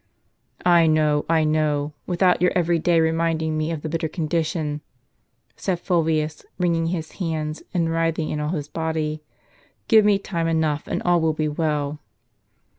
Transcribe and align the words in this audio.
"I 0.65 0.87
know, 0.87 1.25
I 1.29 1.43
know, 1.43 1.93
without 2.07 2.41
your 2.41 2.51
every 2.55 2.79
day 2.79 2.99
reminding 2.99 3.55
me 3.55 3.69
of 3.69 3.83
the 3.83 3.87
bitter 3.87 4.07
condition," 4.09 4.81
said 5.55 5.79
Fulvius, 5.79 6.43
wringing 6.57 6.87
his 6.87 7.11
hands, 7.21 7.61
and 7.71 7.87
writhing 7.87 8.29
in 8.31 8.39
all 8.39 8.49
his 8.49 8.67
body." 8.67 9.21
Give 9.87 10.03
me 10.03 10.17
time 10.17 10.47
enough, 10.47 10.87
and 10.87 11.03
all 11.03 11.21
will 11.21 11.33
be 11.33 11.47
well." 11.47 11.99